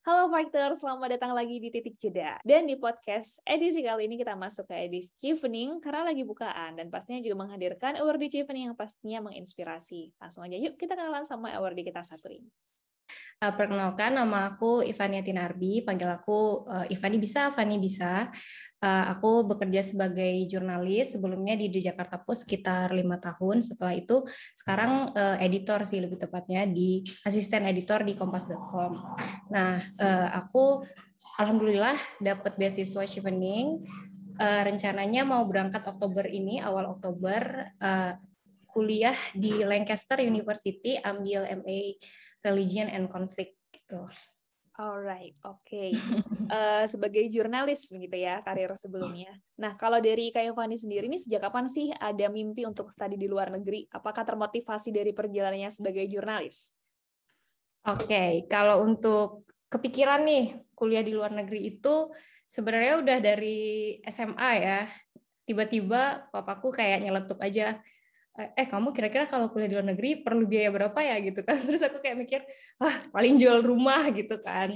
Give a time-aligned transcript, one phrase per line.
[0.00, 2.40] Halo Fighter, selamat datang lagi di Titik Jeda.
[2.40, 6.88] Dan di podcast edisi kali ini kita masuk ke edisi Chevening karena lagi bukaan dan
[6.88, 10.16] pastinya juga menghadirkan award Chevening yang pastinya menginspirasi.
[10.16, 12.48] Langsung aja yuk kita kenalan sama award kita satu ini.
[13.40, 15.80] Uh, perkenalkan, nama aku Ivania Tinarbi.
[15.80, 18.28] Panggil aku uh, Ivani bisa, Fani bisa.
[18.84, 23.64] Uh, aku bekerja sebagai jurnalis sebelumnya di, di Jakarta Post sekitar lima tahun.
[23.64, 29.16] Setelah itu sekarang uh, editor sih lebih tepatnya di asisten editor di Kompas.com.
[29.48, 30.84] Nah, uh, aku
[31.40, 33.88] alhamdulillah dapat beasiswa Chevening.
[34.36, 38.20] Uh, rencananya mau berangkat Oktober ini, awal Oktober, uh,
[38.68, 41.96] kuliah di Lancaster University, ambil MA
[42.44, 44.08] Religion and Conflict gitu.
[44.80, 45.60] Alright, oke.
[45.68, 45.92] Okay.
[46.48, 49.36] uh, sebagai jurnalis begitu ya karir sebelumnya.
[49.60, 53.28] Nah, kalau dari Kak Yovani sendiri ini sejak kapan sih ada mimpi untuk studi di
[53.28, 53.84] luar negeri?
[53.92, 56.72] Apakah termotivasi dari perjalanannya sebagai jurnalis?
[57.84, 58.30] Oke, okay.
[58.48, 62.08] kalau untuk kepikiran nih kuliah di luar negeri itu
[62.48, 64.80] sebenarnya udah dari SMA ya.
[65.44, 67.84] Tiba-tiba papaku kayak nyeletuk aja,
[68.56, 71.16] eh kamu kira-kira kalau kuliah di luar negeri perlu biaya berapa ya?
[71.20, 71.58] Gitu kan.
[71.66, 72.40] Terus aku kayak mikir
[72.80, 74.72] wah paling jual rumah gitu kan.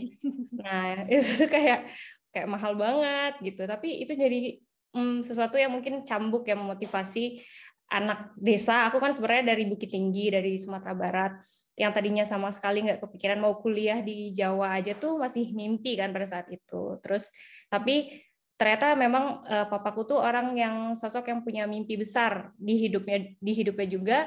[0.59, 1.89] Nah itu kayak
[2.35, 3.63] kayak mahal banget gitu.
[3.65, 4.59] Tapi itu jadi
[4.95, 7.43] hmm, sesuatu yang mungkin cambuk yang memotivasi
[7.91, 8.89] anak desa.
[8.89, 11.33] Aku kan sebenarnya dari Bukit Tinggi dari Sumatera Barat.
[11.75, 16.15] Yang tadinya sama sekali nggak kepikiran mau kuliah di Jawa aja tuh masih mimpi kan
[16.15, 17.03] pada saat itu.
[17.03, 17.35] Terus
[17.67, 18.15] tapi
[18.55, 23.53] ternyata memang uh, papaku tuh orang yang sosok yang punya mimpi besar di hidupnya di
[23.53, 24.19] hidupnya juga.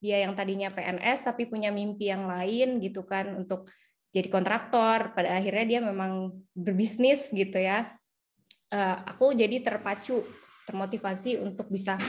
[0.00, 3.68] Dia yang tadinya PNS tapi punya mimpi yang lain gitu kan untuk
[4.12, 5.12] jadi kontraktor.
[5.16, 7.92] Pada akhirnya dia memang berbisnis gitu ya.
[8.72, 10.24] Uh, aku jadi terpacu
[10.64, 12.00] termotivasi untuk bisa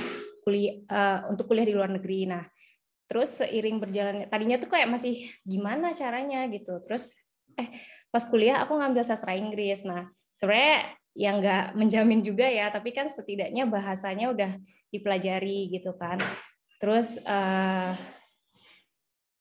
[0.47, 2.27] kuliah uh, untuk kuliah di luar negeri.
[2.27, 2.43] Nah
[3.05, 6.79] terus seiring berjalannya tadinya tuh kayak masih gimana caranya gitu.
[6.87, 7.19] Terus
[7.59, 7.67] eh
[8.11, 9.83] pas kuliah aku ngambil sastra Inggris.
[9.83, 14.51] Nah sebenarnya yang nggak menjamin juga ya, tapi kan setidaknya bahasanya udah
[14.91, 16.19] dipelajari gitu kan.
[16.75, 17.95] Terus uh,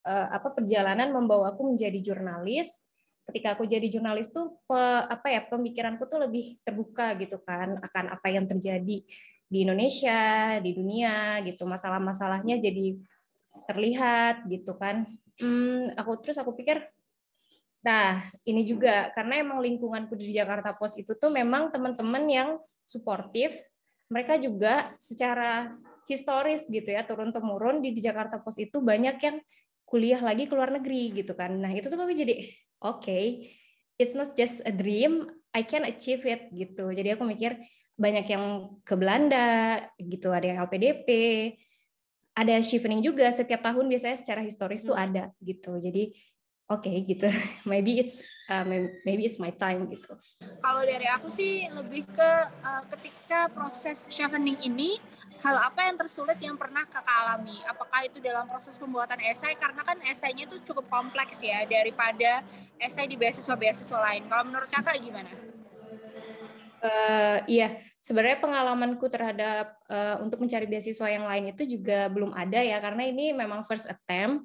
[0.07, 2.87] uh, apa perjalanan membawa aku menjadi jurnalis.
[3.27, 4.79] Ketika aku jadi jurnalis tuh pe,
[5.09, 9.03] apa ya pemikiranku tuh lebih terbuka gitu kan akan apa yang terjadi
[9.51, 11.67] di Indonesia, di dunia gitu.
[11.67, 12.95] Masalah-masalahnya jadi
[13.67, 15.11] terlihat gitu kan.
[15.43, 16.94] Hmm, aku terus aku pikir
[17.85, 22.49] Nah, ini juga karena emang lingkunganku di Jakarta Post itu tuh memang teman-teman yang
[22.89, 23.53] suportif.
[24.09, 25.77] Mereka juga secara
[26.09, 29.37] historis gitu ya, turun-temurun di Jakarta Post itu banyak yang
[29.85, 31.61] kuliah lagi ke luar negeri gitu kan.
[31.61, 32.49] Nah, itu tuh aku jadi
[32.81, 33.53] oke, okay,
[34.01, 36.89] it's not just a dream, I can achieve it gitu.
[36.89, 37.61] Jadi aku mikir
[38.01, 41.09] banyak yang ke Belanda gitu, ada yang LPDP,
[42.35, 45.05] ada shifting juga setiap tahun biasanya secara historis tuh hmm.
[45.07, 45.79] ada gitu.
[45.79, 46.11] Jadi
[46.69, 47.29] oke okay, gitu.
[47.71, 48.65] Maybe it's uh,
[49.05, 50.17] maybe it's my time gitu.
[50.61, 52.31] Kalau dari aku sih lebih ke
[52.65, 54.97] uh, ketika proses chevening ini
[55.41, 57.57] hal apa yang tersulit yang pernah kakak alami?
[57.69, 59.57] Apakah itu dalam proses pembuatan esai?
[59.57, 62.45] Karena kan esainya itu cukup kompleks ya daripada
[62.77, 64.23] esai di beasiswa beasiswa lain.
[64.29, 65.33] Kalau menurut kakak gimana?
[66.85, 72.61] Uh, iya, sebenarnya pengalamanku terhadap uh, untuk mencari beasiswa yang lain itu juga belum ada
[72.61, 74.45] ya, karena ini memang first attempt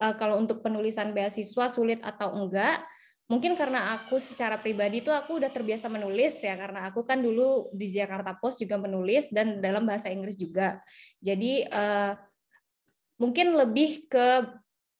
[0.00, 2.82] uh, kalau untuk penulisan beasiswa sulit atau enggak
[3.30, 7.70] mungkin karena aku secara pribadi tuh aku udah terbiasa menulis ya karena aku kan dulu
[7.70, 10.82] di Jakarta Post juga menulis dan dalam bahasa Inggris juga.
[11.22, 12.18] Jadi uh,
[13.22, 14.50] mungkin lebih ke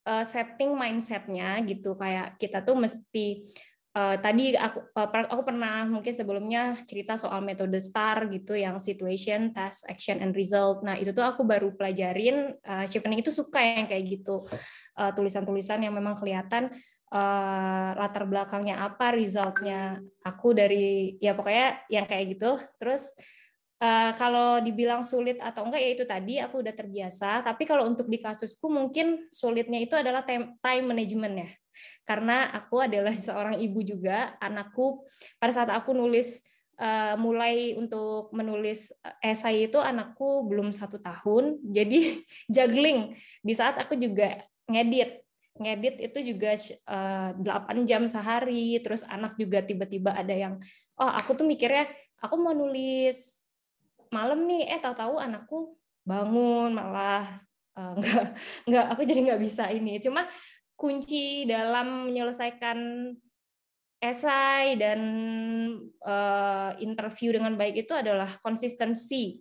[0.06, 3.50] uh, setting mindsetnya gitu kayak kita tuh mesti
[3.96, 9.50] uh, tadi aku uh, aku pernah mungkin sebelumnya cerita soal metode STAR gitu yang situation,
[9.50, 10.82] task, action, and result.
[10.86, 12.54] Nah itu tuh aku baru pelajarin.
[12.62, 14.46] Uh, Chevening itu suka yang kayak gitu
[14.94, 16.68] tulisan-tulisan uh, yang memang kelihatan
[17.10, 19.98] uh, latar belakangnya apa, resultnya.
[20.22, 22.60] Aku dari ya pokoknya yang kayak gitu.
[22.78, 23.14] Terus
[23.80, 28.12] Uh, kalau dibilang sulit atau enggak ya itu tadi aku udah terbiasa tapi kalau untuk
[28.12, 31.48] di kasusku mungkin sulitnya itu adalah time, time management ya
[32.10, 35.06] karena aku adalah seorang ibu juga anakku.
[35.38, 36.42] Pada saat aku nulis
[36.82, 38.90] uh, mulai untuk menulis
[39.22, 41.62] esai itu anakku belum satu tahun.
[41.76, 43.14] Jadi juggling.
[43.46, 45.22] Di saat aku juga ngedit.
[45.60, 46.56] Ngedit itu juga
[46.88, 48.82] uh, eh, 8 jam sehari.
[48.82, 50.58] Terus anak juga tiba-tiba ada yang
[50.98, 51.86] oh aku tuh mikirnya
[52.18, 53.38] aku mau nulis
[54.10, 54.66] malam nih.
[54.66, 57.44] Eh tahu-tahu anakku bangun malah
[57.78, 58.24] uh, nggak
[58.66, 60.00] nggak aku jadi nggak bisa ini.
[60.02, 60.26] Cuma
[60.80, 62.78] kunci dalam menyelesaikan
[64.00, 65.00] esai dan
[66.08, 69.36] uh, interview dengan baik itu adalah konsistensi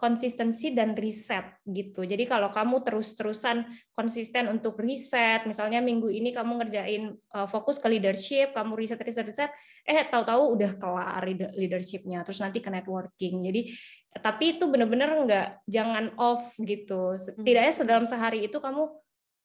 [0.00, 2.08] konsistensi dan riset gitu.
[2.08, 7.84] Jadi kalau kamu terus-terusan konsisten untuk riset, misalnya minggu ini kamu ngerjain uh, fokus ke
[7.92, 9.52] leadership, kamu riset riset riset,
[9.84, 11.20] eh tahu-tahu udah kelar
[11.52, 13.44] leadershipnya, terus nanti ke networking.
[13.44, 13.76] Jadi
[14.24, 17.12] tapi itu benar-benar nggak jangan off gitu.
[17.12, 17.44] Hmm.
[17.44, 18.88] Tidaknya dalam sehari itu kamu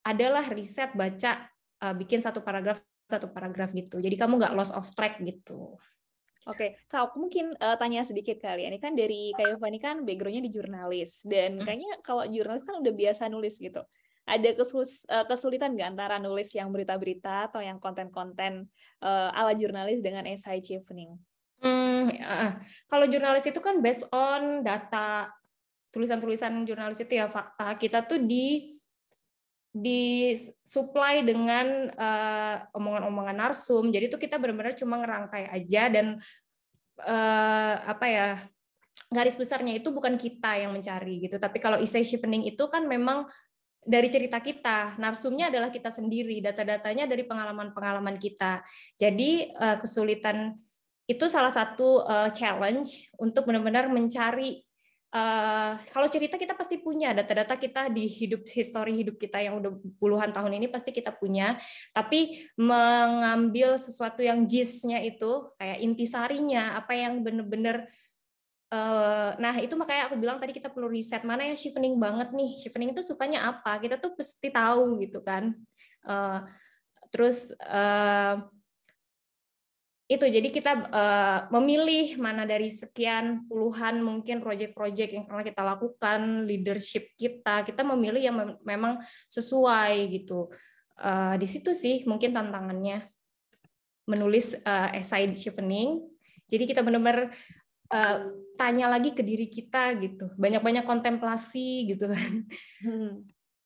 [0.05, 1.49] adalah riset baca
[1.81, 2.77] uh, bikin satu paragraf
[3.09, 3.97] satu paragraf gitu.
[4.01, 5.77] Jadi kamu nggak lost of track gitu.
[6.45, 6.85] Oke, okay.
[6.85, 8.69] Kak, aku mungkin uh, tanya sedikit kali.
[8.69, 11.65] Ini kan dari Kak Yovani kan backgroundnya di jurnalis dan hmm.
[11.65, 13.81] kayaknya kalau jurnalis kan udah biasa nulis gitu.
[14.25, 18.69] Ada kesus, uh, kesulitan nggak antara nulis yang berita-berita atau yang konten-konten
[19.01, 21.17] uh, ala jurnalis dengan essay chevening?
[21.65, 22.61] Hmm, ya.
[22.85, 25.33] kalau jurnalis itu kan based on data
[25.89, 28.74] tulisan-tulisan jurnalis itu ya fakta kita tuh di
[29.75, 30.31] di
[30.63, 33.91] supply dengan uh, omongan-omongan narsum.
[33.91, 36.15] Jadi itu kita benar-benar cuma ngerangkai aja dan
[37.03, 38.27] uh, apa ya
[39.11, 41.35] garis besarnya itu bukan kita yang mencari gitu.
[41.35, 43.27] Tapi kalau essay chevening itu kan memang
[43.85, 48.63] dari cerita kita, narsumnya adalah kita sendiri, data-datanya dari pengalaman-pengalaman kita.
[48.95, 50.55] Jadi uh, kesulitan
[51.05, 54.65] itu salah satu uh, challenge untuk benar-benar mencari
[55.15, 59.71] Uh, kalau cerita kita pasti punya data-data kita di hidup histori hidup kita yang udah
[59.95, 61.55] puluhan tahun ini pasti kita punya.
[61.95, 67.87] Tapi mengambil sesuatu yang jisnya itu kayak intisarinya apa yang benar-benar
[68.75, 72.51] uh, nah itu makanya aku bilang tadi kita perlu riset mana yang shifting banget nih?
[72.59, 73.79] Shifting itu sukanya apa?
[73.79, 75.55] Kita tuh pasti tahu gitu kan.
[76.03, 76.43] Uh,
[77.07, 78.43] terus uh,
[80.05, 86.45] itu jadi kita uh, memilih mana dari sekian puluhan mungkin proyek-proyek yang pernah kita lakukan
[86.45, 89.01] leadership kita kita memilih yang mem memang
[89.33, 90.53] sesuai gitu.
[90.95, 93.09] Uh, di situ sih mungkin tantangannya
[94.05, 96.05] menulis uh, essay chevening
[96.45, 97.33] jadi kita benar-benar
[97.89, 98.17] uh,
[98.61, 100.29] tanya lagi ke diri kita gitu.
[100.37, 102.33] Banyak-banyak kontemplasi gitu kan.
[102.85, 103.25] Hmm.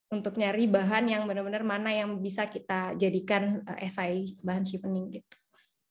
[0.10, 5.39] untuk nyari bahan yang benar-benar mana yang bisa kita jadikan uh, essay bahan chevening gitu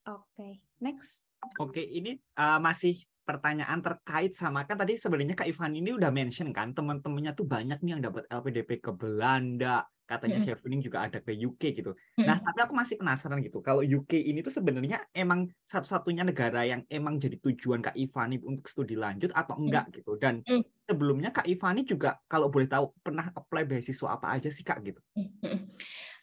[0.08, 0.52] Oke, okay.
[0.80, 1.28] next.
[1.60, 2.96] Oke, okay, ini uh, masih
[3.28, 7.76] pertanyaan terkait sama kan tadi sebenarnya Kak Ivan ini udah mention kan teman-temannya tuh banyak
[7.84, 10.80] nih yang dapat LPDP ke Belanda, katanya mm -hmm.
[10.80, 11.92] juga ada ke UK gitu.
[11.92, 12.24] Mm -hmm.
[12.24, 13.60] Nah, tapi aku masih penasaran gitu.
[13.60, 18.64] Kalau UK ini tuh sebenarnya emang satu-satunya negara yang emang jadi tujuan Kak Ivani untuk
[18.72, 19.98] studi lanjut atau enggak mm -hmm.
[20.00, 20.12] gitu.
[20.16, 20.62] Dan mm -hmm.
[20.88, 25.04] sebelumnya Kak Ivani juga kalau boleh tahu pernah apply beasiswa apa aja sih Kak gitu.
[25.12, 25.56] Mm -hmm.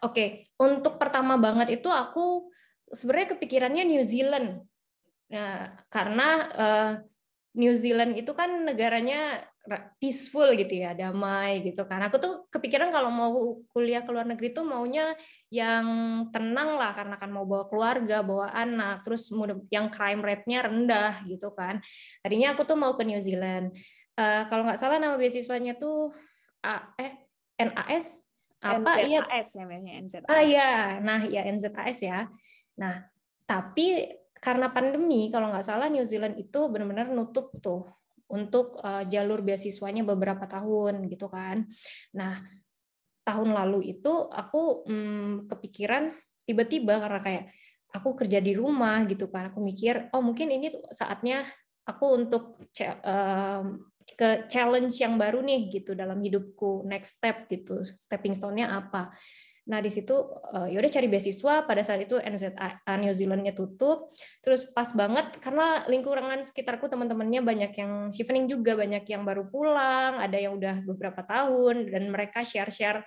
[0.02, 0.28] Oke, okay.
[0.58, 2.50] untuk pertama banget itu aku
[2.96, 4.64] sebenarnya kepikirannya New Zealand.
[5.30, 6.92] Nah, karena uh,
[7.56, 9.44] New Zealand itu kan negaranya
[9.98, 11.98] peaceful gitu ya, damai gitu kan.
[12.06, 13.34] Aku tuh kepikiran kalau mau
[13.74, 15.18] kuliah ke luar negeri tuh maunya
[15.50, 15.86] yang
[16.30, 19.34] tenang lah karena kan mau bawa keluarga, bawa anak, terus
[19.74, 21.82] yang crime rate-nya rendah gitu kan.
[22.22, 23.74] Tadinya aku tuh mau ke New Zealand.
[24.16, 26.14] Uh, kalau nggak salah nama beasiswanya tuh
[26.64, 27.26] A, eh
[27.60, 28.26] NAS
[28.66, 29.22] apa iya?
[29.22, 30.26] NZAS ya namanya NZAS.
[30.26, 30.72] Ah ya,
[31.02, 32.20] nah ya NZAS ya.
[32.80, 33.04] Nah,
[33.46, 37.88] tapi karena pandemi, kalau nggak salah New Zealand itu benar-benar nutup tuh
[38.30, 41.66] untuk uh, jalur beasiswanya beberapa tahun gitu kan.
[42.18, 42.42] Nah,
[43.26, 46.14] tahun lalu itu aku hmm, kepikiran
[46.46, 47.46] tiba-tiba karena kayak
[47.90, 51.48] aku kerja di rumah gitu kan, aku mikir oh mungkin ini saatnya
[51.86, 53.64] aku untuk uh,
[54.14, 59.10] ke challenge yang baru nih gitu dalam hidupku next step gitu stepping stone-nya apa
[59.66, 64.14] Nah di situ uh, ya udah cari beasiswa pada saat itu NZA New Zealandnya tutup.
[64.46, 70.22] Terus pas banget karena lingkungan sekitarku teman-temannya banyak yang shifting juga, banyak yang baru pulang,
[70.22, 73.02] ada yang udah beberapa tahun dan mereka share-share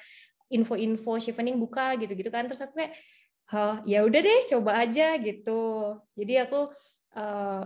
[0.50, 2.50] info-info shifting buka gitu-gitu kan.
[2.50, 2.92] Terus aku kayak
[3.54, 5.94] oh, ya udah deh coba aja gitu.
[6.18, 6.74] Jadi aku
[7.14, 7.64] uh,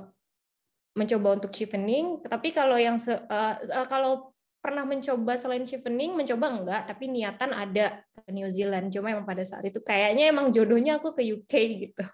[0.92, 3.56] mencoba untuk chevening tapi kalau yang uh,
[3.88, 4.31] kalau
[4.62, 6.83] pernah mencoba selain chevening mencoba enggak?
[6.87, 8.95] Tapi niatan ada ke New Zealand.
[8.95, 11.52] Cuma emang pada saat itu kayaknya emang jodohnya aku ke UK
[11.90, 12.04] gitu.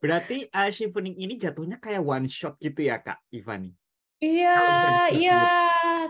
[0.00, 3.76] Berarti uh, chevening ini jatuhnya kayak one shot gitu ya kak Ivani?
[4.20, 4.56] Iya
[5.16, 5.40] iya.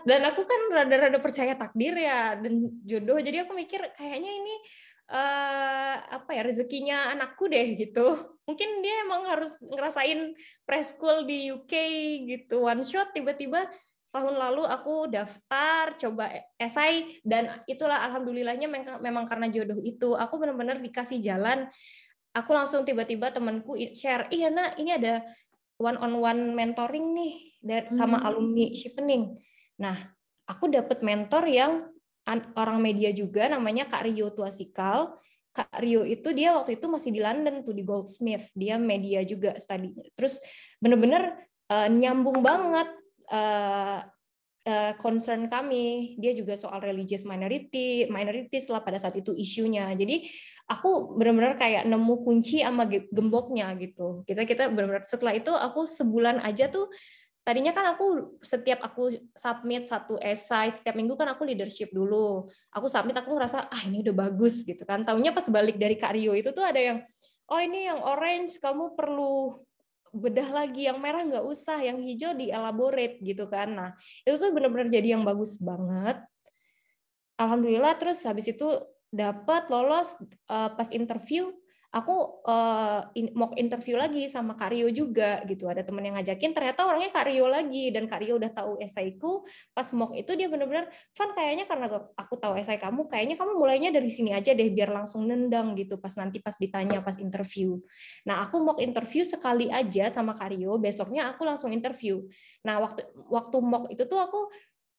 [0.03, 3.19] dan aku kan rada-rada percaya takdir ya dan jodoh.
[3.19, 4.55] Jadi aku mikir kayaknya ini
[5.11, 8.35] uh, apa ya rezekinya anakku deh gitu.
[8.47, 10.35] Mungkin dia emang harus ngerasain
[10.67, 11.75] preschool di UK
[12.27, 12.67] gitu.
[12.67, 13.67] One shot tiba-tiba
[14.11, 18.67] tahun lalu aku daftar coba esai dan itulah alhamdulillahnya
[18.99, 20.19] memang karena jodoh itu.
[20.19, 21.71] Aku benar-benar dikasih jalan.
[22.31, 25.27] Aku langsung tiba-tiba temanku share iya nak ini ada
[25.81, 28.27] one on one mentoring nih dari sama hmm.
[28.29, 29.35] alumni Chevening
[29.81, 29.97] nah
[30.45, 31.89] aku dapat mentor yang
[32.55, 35.19] orang media juga namanya Kak Rio Tuasikal.
[35.51, 38.55] Kak Rio itu dia waktu itu masih di London tuh di Goldsmith.
[38.55, 40.39] Dia media juga studinya terus
[40.79, 41.35] bener-bener
[41.73, 42.87] uh, nyambung banget
[43.31, 44.05] uh,
[44.67, 46.19] uh, concern kami.
[46.21, 49.89] Dia juga soal religious minority, minorities lah pada saat itu isunya.
[49.95, 50.27] Jadi
[50.69, 54.27] aku benar-benar kayak nemu kunci sama gemboknya gitu.
[54.29, 56.91] Kita kita benar-benar setelah itu aku sebulan aja tuh
[57.41, 62.87] tadinya kan aku setiap aku submit satu esai setiap minggu kan aku leadership dulu aku
[62.87, 66.53] submit aku ngerasa ah ini udah bagus gitu kan tahunya pas balik dari Karyo itu
[66.53, 66.99] tuh ada yang
[67.49, 69.57] oh ini yang orange kamu perlu
[70.11, 73.69] bedah lagi yang merah nggak usah yang hijau di elaborate gitu kan.
[73.71, 73.91] Nah
[74.27, 76.19] itu tuh benar-benar jadi yang bagus banget.
[77.41, 78.69] Alhamdulillah terus habis itu
[79.11, 80.15] dapat lolos
[80.51, 81.51] uh, pas interview
[81.91, 85.67] aku uh, in, mock interview lagi sama Karyo juga gitu.
[85.67, 89.43] Ada teman yang ngajakin, ternyata orangnya Karyo lagi dan Karyo udah tahu esaiku.
[89.75, 93.91] Pas mock itu dia benar-benar, "Van, kayaknya karena aku tahu esai kamu, kayaknya kamu mulainya
[93.91, 97.83] dari sini aja deh biar langsung nendang gitu pas nanti pas ditanya pas interview."
[98.23, 102.23] Nah, aku mock interview sekali aja sama Karyo, besoknya aku langsung interview.
[102.63, 104.47] Nah, waktu waktu mock itu tuh aku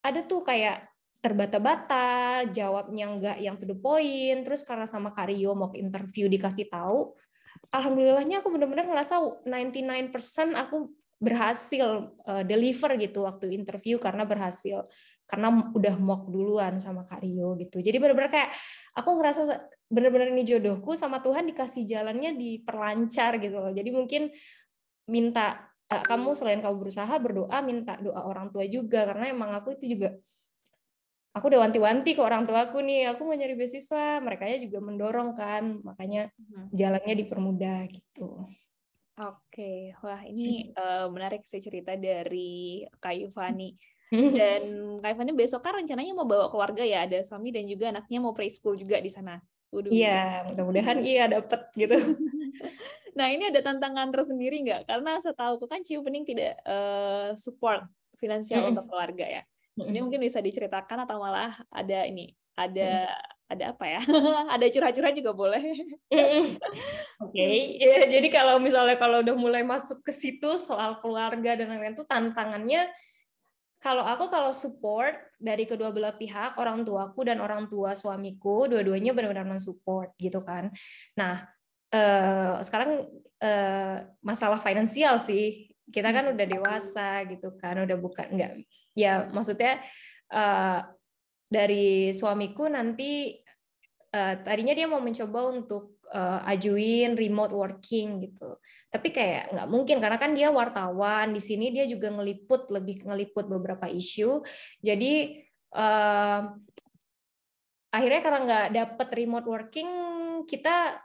[0.04, 0.91] ada tuh kayak
[1.22, 7.14] terbata-bata, jawabnya enggak yang to the point, terus karena sama Karyo mau interview dikasih tahu,
[7.70, 10.90] alhamdulillahnya aku benar-benar ngerasa 99% aku
[11.22, 14.82] berhasil uh, deliver gitu waktu interview karena berhasil
[15.30, 17.80] karena udah mock duluan sama Karyo gitu.
[17.80, 18.52] Jadi benar-benar kayak
[18.98, 19.42] aku ngerasa
[19.88, 23.72] benar-benar ini jodohku sama Tuhan dikasih jalannya diperlancar gitu loh.
[23.72, 24.34] Jadi mungkin
[25.08, 29.78] minta uh, kamu selain kamu berusaha berdoa minta doa orang tua juga karena emang aku
[29.78, 30.18] itu juga
[31.32, 35.80] aku udah wanti-wanti ke orang tuaku nih, aku mau nyari beasiswa, mereka juga mendorong kan,
[35.84, 36.76] makanya hmm.
[36.76, 38.48] jalannya dipermudah gitu.
[39.22, 43.80] Oke, wah ini uh, menarik sih cerita dari Kak.
[44.12, 44.64] Dan
[45.00, 48.76] Kak besok kan rencananya mau bawa keluarga ya, ada suami dan juga anaknya mau preschool
[48.76, 49.40] juga di sana.
[49.72, 51.96] Iya, mudah-mudahan iya dapet gitu.
[53.18, 54.84] nah ini ada tantangan tersendiri nggak?
[54.84, 57.88] Karena setahu aku kan Ciupening tidak uh, support
[58.20, 59.44] finansial untuk keluarga ya.
[59.80, 63.08] Ini mungkin bisa diceritakan atau malah ada ini, ada
[63.52, 64.02] ada apa ya?
[64.56, 65.64] ada curhat-curhat juga boleh.
[67.24, 67.56] Oke, okay.
[67.80, 72.08] ya, jadi kalau misalnya kalau udah mulai masuk ke situ soal keluarga dan lain-lain itu
[72.08, 72.88] tantangannya
[73.82, 79.12] kalau aku kalau support dari kedua belah pihak orang tuaku dan orang tua suamiku dua-duanya
[79.18, 80.70] benar-benar mensupport gitu kan.
[81.18, 81.50] Nah
[81.90, 83.10] eh, sekarang
[83.42, 88.52] eh, masalah finansial sih kita kan udah dewasa gitu kan udah bukan nggak
[88.94, 89.82] ya maksudnya
[90.30, 90.86] uh,
[91.52, 93.36] dari suamiku nanti
[94.16, 98.60] uh, tadinya dia mau mencoba untuk uh, ajuin remote working gitu.
[98.92, 103.48] Tapi kayak nggak mungkin karena kan dia wartawan di sini dia juga ngeliput lebih ngeliput
[103.48, 104.44] beberapa isu.
[104.80, 105.44] Jadi
[105.76, 106.42] uh,
[107.92, 109.90] akhirnya karena nggak dapet remote working
[110.48, 111.00] kita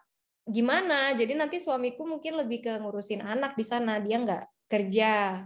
[0.47, 1.15] gimana?
[1.19, 5.45] Jadi nanti suamiku mungkin lebih ke ngurusin anak di sana dia nggak kerja.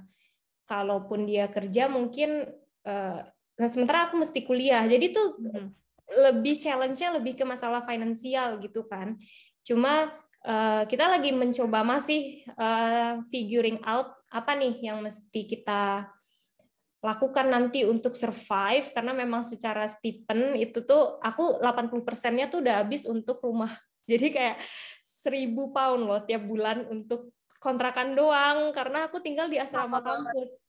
[0.66, 2.46] Kalaupun dia kerja mungkin
[2.86, 3.20] uh,
[3.58, 4.86] nah sementara aku mesti kuliah.
[4.86, 5.66] Jadi tuh hmm.
[6.30, 9.18] lebih challenge-nya lebih ke masalah finansial gitu kan.
[9.66, 10.14] Cuma
[10.46, 16.06] uh, kita lagi mencoba masih uh, figuring out apa nih yang mesti kita
[17.00, 18.92] lakukan nanti untuk survive.
[18.94, 23.72] Karena memang secara stipend itu tuh aku 80 persennya tuh udah habis untuk rumah.
[24.10, 24.56] Jadi kayak
[25.02, 30.66] seribu pound loh tiap bulan untuk kontrakan doang karena aku tinggal di asrama kampus.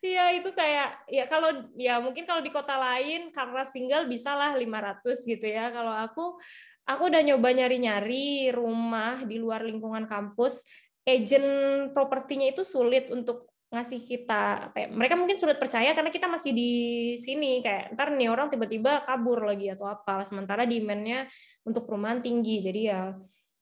[0.00, 4.56] Iya itu kayak ya kalau ya mungkin kalau di kota lain karena single bisa lah
[4.56, 5.68] 500 gitu ya.
[5.72, 6.40] Kalau aku
[6.88, 10.64] aku udah nyoba nyari-nyari rumah di luar lingkungan kampus,
[11.04, 16.26] agent propertinya itu sulit untuk ngasih kita apa ya, mereka mungkin sulit percaya karena kita
[16.26, 16.72] masih di
[17.22, 21.30] sini kayak ntar nih orang tiba-tiba kabur lagi atau apa sementara demand-nya
[21.62, 23.00] untuk perumahan tinggi jadi ya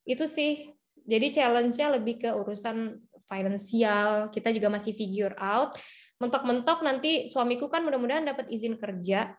[0.08, 0.77] itu sih
[1.08, 4.28] jadi challenge-nya lebih ke urusan finansial.
[4.28, 5.72] Kita juga masih figure out.
[6.20, 9.32] Mentok-mentok nanti suamiku kan mudah-mudahan dapat izin kerja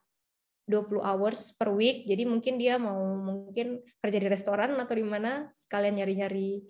[0.65, 2.09] 20 hours per week.
[2.09, 6.65] Jadi mungkin dia mau mungkin kerja di restoran atau di mana sekalian nyari-nyari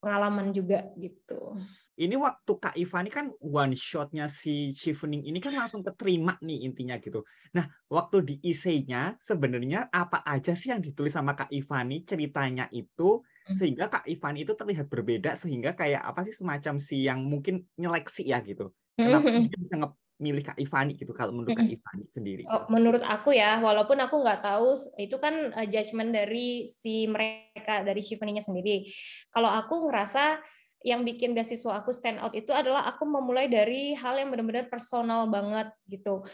[0.00, 1.60] pengalaman juga gitu.
[2.00, 6.96] Ini waktu Kak Ivani kan one shotnya si Chevening ini kan langsung keterima nih intinya
[6.96, 7.28] gitu.
[7.52, 13.20] Nah, waktu di essay-nya sebenarnya apa aja sih yang ditulis sama Kak Ivani ceritanya itu.
[13.48, 18.28] Sehingga Kak Ivan itu terlihat berbeda sehingga kayak apa sih semacam si yang mungkin nyeleksi
[18.28, 18.70] ya gitu.
[18.94, 19.48] Kenapa hmm.
[19.48, 19.76] dia bisa
[20.20, 21.76] milih Kak Ivani gitu kalau menurut Kak hmm.
[21.80, 22.42] Ivani sendiri?
[22.46, 27.80] Oh, menurut aku ya, walaupun aku nggak tahu itu kan uh, judgement dari si mereka
[27.80, 28.84] dari Shivani-nya sendiri.
[29.32, 30.38] Kalau aku ngerasa
[30.84, 35.24] yang bikin beasiswa aku stand out itu adalah aku memulai dari hal yang benar-benar personal
[35.32, 36.24] banget gitu.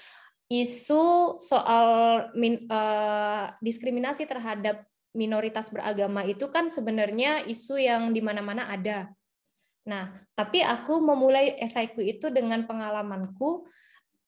[0.46, 4.86] Isu soal min, uh, diskriminasi terhadap
[5.16, 9.08] minoritas beragama itu kan sebenarnya isu yang di mana-mana ada.
[9.88, 13.64] Nah, tapi aku memulai esaiku itu dengan pengalamanku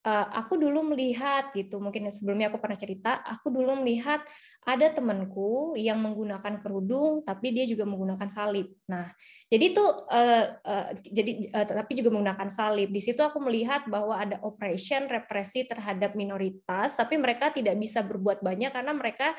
[0.09, 4.23] uh, aku dulu melihat gitu mungkin sebelumnya aku pernah cerita aku dulu melihat
[4.69, 8.69] ada temanku yang menggunakan kerudung tapi dia juga menggunakan salib.
[8.93, 9.09] Nah
[9.49, 12.93] jadi itu uh, uh, jadi uh, tapi juga menggunakan salib.
[12.93, 18.45] Di situ aku melihat bahwa ada operation represi terhadap minoritas tapi mereka tidak bisa berbuat
[18.45, 19.33] banyak karena mereka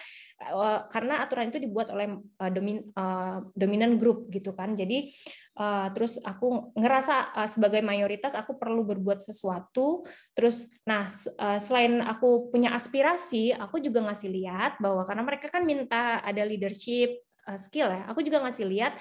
[0.50, 4.74] uh, karena aturan itu dibuat oleh uh, domin, uh, dominan grup gitu kan.
[4.74, 5.14] Jadi
[5.62, 10.02] uh, terus aku ngerasa uh, sebagai mayoritas aku perlu berbuat sesuatu.
[10.34, 11.06] Terus nah
[11.38, 16.44] uh, selain aku punya aspirasi aku juga ngasih lihat bahwa karena mereka kan minta ada
[16.46, 18.94] leadership uh, skill ya aku juga ngasih lihat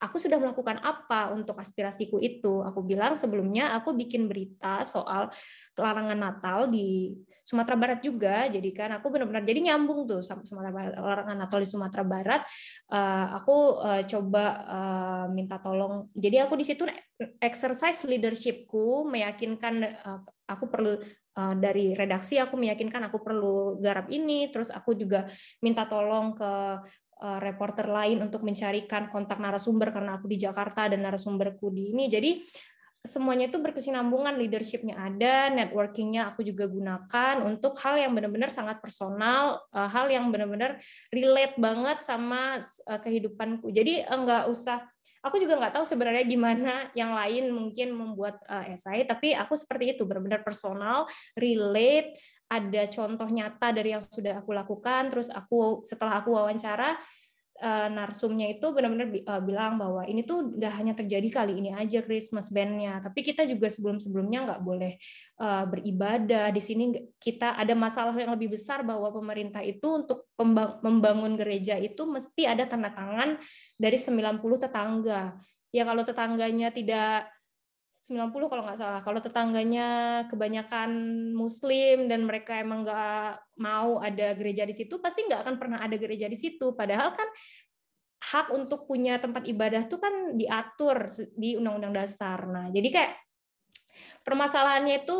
[0.00, 2.64] aku sudah melakukan apa untuk aspirasiku itu.
[2.64, 5.28] Aku bilang sebelumnya aku bikin berita soal
[5.76, 7.12] larangan Natal di
[7.44, 8.48] Sumatera Barat juga.
[8.48, 12.42] Jadi kan aku benar-benar jadi nyambung tuh sama Sumatera Barat, larangan Natal di Sumatera Barat.
[12.88, 14.44] Uh, aku uh, coba
[15.36, 16.08] minta tolong.
[16.16, 16.88] Jadi aku di situ
[17.36, 19.84] exercise leadershipku, meyakinkan
[20.48, 20.96] aku perlu
[21.40, 24.52] uh, dari redaksi aku meyakinkan aku perlu garap ini.
[24.52, 25.24] Terus aku juga
[25.64, 26.52] minta tolong ke
[27.20, 32.08] Eh, reporter lain untuk mencarikan kontak narasumber karena aku di Jakarta dan narasumberku di ini.
[32.08, 32.40] Jadi
[33.04, 39.60] semuanya itu berkesinambungan, leadershipnya ada, networkingnya aku juga gunakan untuk hal yang benar-benar sangat personal,
[39.68, 40.80] eh, hal yang benar-benar
[41.12, 43.68] relate banget sama eh, kehidupanku.
[43.68, 44.80] Jadi enggak usah
[45.20, 49.96] aku juga nggak tahu sebenarnya gimana yang lain mungkin membuat uh, esai tapi aku seperti
[49.96, 51.04] itu benar-benar personal
[51.36, 52.16] relate
[52.50, 56.96] ada contoh nyata dari yang sudah aku lakukan terus aku setelah aku wawancara
[57.60, 62.00] uh, narsumnya itu benar-benar uh, bilang bahwa ini tuh nggak hanya terjadi kali ini aja
[62.00, 62.98] Christmas bandnya.
[63.04, 64.96] Tapi kita juga sebelum-sebelumnya nggak boleh
[65.38, 66.48] uh, beribadah.
[66.50, 70.26] Di sini kita ada masalah yang lebih besar bahwa pemerintah itu untuk
[70.82, 73.38] membangun gereja itu mesti ada tanda tangan
[73.76, 75.36] dari 90 tetangga.
[75.70, 77.30] Ya kalau tetangganya tidak
[78.10, 79.00] 90 kalau nggak salah.
[79.06, 79.88] Kalau tetangganya
[80.26, 80.90] kebanyakan
[81.30, 85.94] Muslim dan mereka emang nggak mau ada gereja di situ, pasti nggak akan pernah ada
[85.94, 86.74] gereja di situ.
[86.74, 87.30] Padahal kan
[88.20, 91.06] hak untuk punya tempat ibadah itu kan diatur
[91.38, 92.50] di Undang-Undang Dasar.
[92.50, 93.12] Nah, jadi kayak
[94.26, 95.18] permasalahannya itu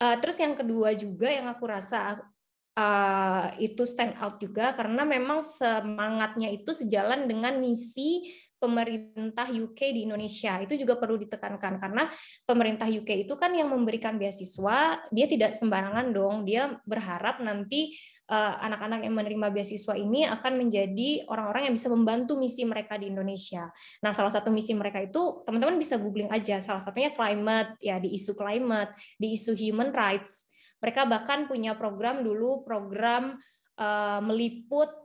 [0.00, 2.18] uh, terus yang kedua juga yang aku rasa
[2.74, 8.32] uh, itu stand out juga karena memang semangatnya itu sejalan dengan misi
[8.64, 10.56] pemerintah UK di Indonesia.
[10.64, 12.08] Itu juga perlu ditekankan karena
[12.48, 16.48] pemerintah UK itu kan yang memberikan beasiswa, dia tidak sembarangan dong.
[16.48, 17.92] Dia berharap nanti
[18.32, 23.12] eh, anak-anak yang menerima beasiswa ini akan menjadi orang-orang yang bisa membantu misi mereka di
[23.12, 23.68] Indonesia.
[24.00, 26.64] Nah, salah satu misi mereka itu teman-teman bisa googling aja.
[26.64, 30.48] Salah satunya climate, ya di isu climate, di isu human rights.
[30.80, 33.36] Mereka bahkan punya program dulu, program
[33.78, 35.03] uh, meliput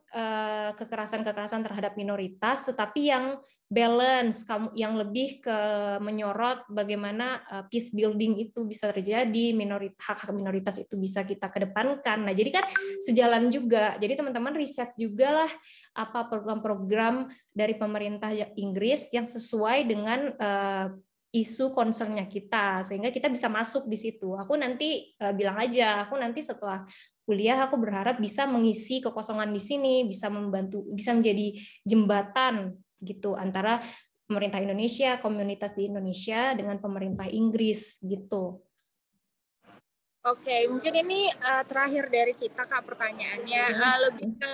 [0.74, 3.26] kekerasan-kekerasan terhadap minoritas, tetapi yang
[3.70, 4.42] balance,
[4.74, 5.58] yang lebih ke
[6.02, 12.26] menyorot bagaimana eh, peace building itu bisa terjadi, minoritas hak-hak minoritas itu bisa kita kedepankan.
[12.26, 12.66] Nah, jadi kan
[13.06, 13.94] sejalan juga.
[14.02, 15.52] Jadi teman-teman riset juga lah
[15.94, 20.90] apa program-program dari pemerintah Inggris yang sesuai dengan uh,
[21.30, 24.34] isu concernnya kita sehingga kita bisa masuk di situ.
[24.34, 26.82] Aku nanti uh, bilang aja, aku nanti setelah
[27.22, 31.54] kuliah aku berharap bisa mengisi kekosongan di sini, bisa membantu, bisa menjadi
[31.86, 33.78] jembatan gitu antara
[34.26, 38.62] pemerintah Indonesia, komunitas di Indonesia dengan pemerintah Inggris gitu.
[40.26, 44.54] Oke, mungkin ini uh, terakhir dari kita kak pertanyaannya uh, lebih ke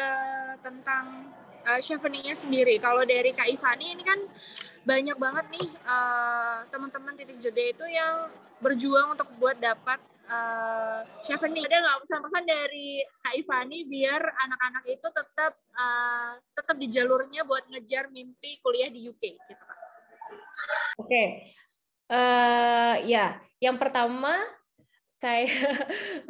[0.62, 1.34] tentang
[1.66, 2.78] uh, chevening sendiri.
[2.78, 4.20] Kalau dari Kak Ivani ini kan
[4.86, 8.30] banyak banget nih uh, teman-teman titik jeda itu yang
[8.62, 9.98] berjuang untuk buat dapat
[10.30, 11.66] uh, chevening.
[11.66, 17.66] Ada nggak pesan-pesan dari Kak Ivani biar anak-anak itu tetap uh, tetap di jalurnya buat
[17.66, 19.80] ngejar mimpi kuliah di UK gitu Kak?
[21.02, 21.10] Oke.
[21.10, 21.28] Okay.
[22.06, 24.38] Uh, ya, yang pertama
[25.18, 25.50] kayak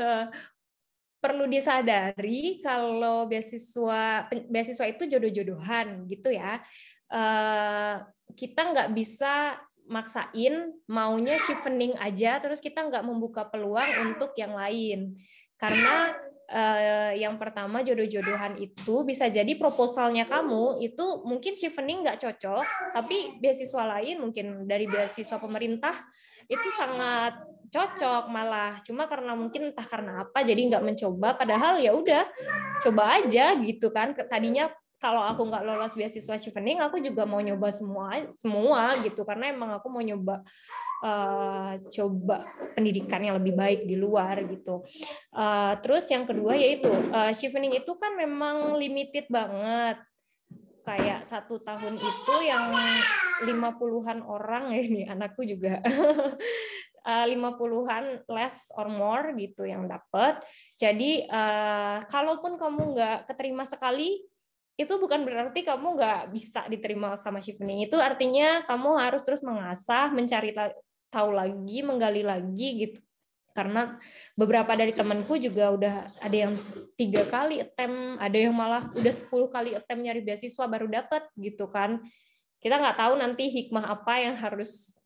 [1.20, 6.64] perlu disadari kalau beasiswa beasiswa itu jodoh-jodohan gitu ya.
[7.06, 8.02] Uh,
[8.34, 15.14] kita nggak bisa maksain maunya shifting aja terus kita nggak membuka peluang untuk yang lain.
[15.56, 16.12] Karena
[16.50, 22.66] uh, yang pertama jodoh-jodohan itu bisa jadi proposalnya kamu itu mungkin shifting nggak cocok
[22.98, 25.96] tapi beasiswa lain mungkin dari beasiswa pemerintah
[26.46, 27.42] itu sangat
[27.74, 28.78] cocok malah.
[28.86, 32.26] Cuma karena mungkin entah karena apa jadi nggak mencoba padahal ya udah
[32.86, 34.14] coba aja gitu kan.
[34.14, 39.28] Tadinya kalau aku nggak lolos beasiswa chevening aku juga mau nyoba semua semua gitu.
[39.28, 40.42] Karena emang aku mau nyoba
[41.04, 44.86] uh, coba pendidikan yang lebih baik di luar gitu.
[45.36, 50.00] Uh, terus yang kedua yaitu uh, chevening itu kan memang limited banget.
[50.86, 52.70] Kayak satu tahun itu yang
[53.50, 55.82] lima puluhan orang ya ini anakku juga.
[57.06, 60.42] Uh, 50-an less or more gitu yang dapat.
[60.74, 64.26] Jadi uh, kalaupun kamu nggak keterima sekali,
[64.76, 67.88] itu bukan berarti kamu nggak bisa diterima sama shifting.
[67.88, 70.52] Itu artinya kamu harus terus mengasah, mencari
[71.08, 73.00] tahu lagi, menggali lagi gitu
[73.56, 73.96] karena
[74.36, 76.54] beberapa dari temanku juga udah ada yang
[77.00, 81.72] tiga kali attempt, ada yang malah udah 10 kali attempt nyari beasiswa baru dapat gitu
[81.72, 82.04] kan.
[82.60, 85.00] Kita nggak tahu nanti hikmah apa yang harus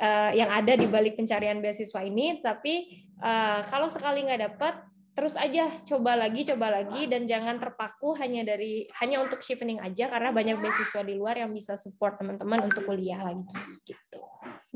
[0.00, 4.80] uh, yang ada di balik pencarian beasiswa ini, tapi uh, kalau sekali nggak dapat
[5.16, 10.12] terus aja coba lagi coba lagi dan jangan terpaku hanya dari hanya untuk shifting aja
[10.12, 13.56] karena banyak beasiswa di luar yang bisa support teman-teman untuk kuliah lagi
[13.88, 14.20] gitu.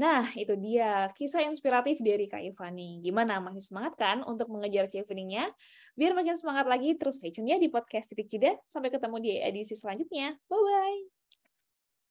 [0.00, 3.04] Nah, itu dia kisah inspiratif dari Kak Ivani.
[3.04, 5.52] Gimana, masih semangat kan untuk mengejar chevening-nya?
[5.92, 8.56] Biar makin semangat lagi, terus stay tune ya di podcast Titik Jeda.
[8.64, 10.40] Sampai ketemu di edisi selanjutnya.
[10.48, 11.19] Bye-bye!